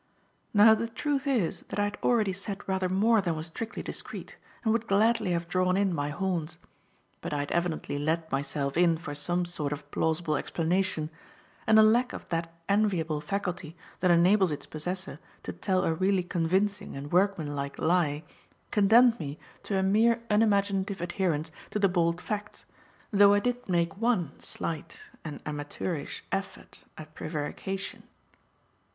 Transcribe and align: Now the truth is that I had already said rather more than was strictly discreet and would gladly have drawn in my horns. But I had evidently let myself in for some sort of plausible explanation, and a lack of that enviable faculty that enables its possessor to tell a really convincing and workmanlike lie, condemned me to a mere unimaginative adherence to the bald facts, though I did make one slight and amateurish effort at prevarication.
Now 0.51 0.73
the 0.73 0.87
truth 0.87 1.27
is 1.27 1.61
that 1.69 1.77
I 1.77 1.83
had 1.83 1.97
already 2.01 2.33
said 2.33 2.67
rather 2.67 2.89
more 2.89 3.21
than 3.21 3.35
was 3.35 3.45
strictly 3.45 3.83
discreet 3.83 4.35
and 4.63 4.73
would 4.73 4.87
gladly 4.87 5.29
have 5.33 5.47
drawn 5.47 5.77
in 5.77 5.93
my 5.93 6.09
horns. 6.09 6.57
But 7.21 7.35
I 7.35 7.37
had 7.37 7.51
evidently 7.51 7.99
let 7.99 8.31
myself 8.31 8.75
in 8.75 8.97
for 8.97 9.13
some 9.13 9.45
sort 9.45 9.71
of 9.71 9.85
plausible 9.91 10.37
explanation, 10.37 11.11
and 11.67 11.77
a 11.77 11.83
lack 11.83 12.13
of 12.13 12.27
that 12.29 12.51
enviable 12.67 13.21
faculty 13.21 13.75
that 13.99 14.09
enables 14.09 14.51
its 14.51 14.65
possessor 14.65 15.19
to 15.43 15.53
tell 15.53 15.83
a 15.83 15.93
really 15.93 16.23
convincing 16.23 16.95
and 16.95 17.11
workmanlike 17.11 17.77
lie, 17.77 18.23
condemned 18.71 19.19
me 19.19 19.37
to 19.61 19.77
a 19.77 19.83
mere 19.83 20.23
unimaginative 20.31 20.99
adherence 20.99 21.51
to 21.69 21.77
the 21.77 21.87
bald 21.87 22.19
facts, 22.19 22.65
though 23.13 23.35
I 23.35 23.39
did 23.39 23.69
make 23.69 23.97
one 23.97 24.31
slight 24.39 25.11
and 25.23 25.43
amateurish 25.45 26.23
effort 26.31 26.85
at 26.97 27.13
prevarication. 27.13 28.01